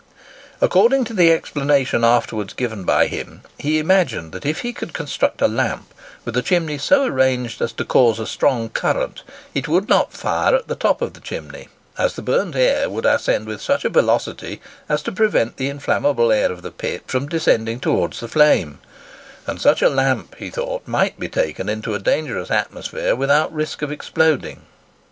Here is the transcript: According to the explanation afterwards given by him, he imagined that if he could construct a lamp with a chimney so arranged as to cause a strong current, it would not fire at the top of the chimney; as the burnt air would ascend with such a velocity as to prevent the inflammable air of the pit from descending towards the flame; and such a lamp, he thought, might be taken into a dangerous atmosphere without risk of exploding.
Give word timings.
According 0.61 1.03
to 1.05 1.13
the 1.13 1.31
explanation 1.31 2.03
afterwards 2.03 2.53
given 2.55 2.85
by 2.85 3.05
him, 3.05 3.43
he 3.59 3.77
imagined 3.77 4.31
that 4.31 4.47
if 4.47 4.61
he 4.61 4.73
could 4.73 4.93
construct 4.93 5.43
a 5.43 5.47
lamp 5.47 5.93
with 6.25 6.35
a 6.35 6.41
chimney 6.41 6.79
so 6.79 7.03
arranged 7.05 7.61
as 7.61 7.71
to 7.73 7.85
cause 7.85 8.17
a 8.17 8.25
strong 8.25 8.69
current, 8.69 9.21
it 9.53 9.67
would 9.67 9.89
not 9.89 10.11
fire 10.11 10.55
at 10.55 10.67
the 10.67 10.75
top 10.75 11.03
of 11.03 11.13
the 11.13 11.19
chimney; 11.19 11.69
as 11.99 12.15
the 12.15 12.23
burnt 12.23 12.55
air 12.55 12.89
would 12.89 13.05
ascend 13.05 13.45
with 13.45 13.61
such 13.61 13.85
a 13.85 13.89
velocity 13.89 14.59
as 14.89 15.03
to 15.03 15.11
prevent 15.11 15.57
the 15.57 15.69
inflammable 15.69 16.31
air 16.31 16.51
of 16.51 16.63
the 16.63 16.71
pit 16.71 17.03
from 17.05 17.27
descending 17.29 17.79
towards 17.79 18.21
the 18.21 18.27
flame; 18.27 18.79
and 19.45 19.61
such 19.61 19.83
a 19.83 19.87
lamp, 19.87 20.33
he 20.39 20.49
thought, 20.49 20.81
might 20.87 21.19
be 21.19 21.29
taken 21.29 21.69
into 21.69 21.93
a 21.93 21.99
dangerous 21.99 22.49
atmosphere 22.49 23.15
without 23.15 23.53
risk 23.53 23.83
of 23.83 23.91
exploding. 23.91 24.63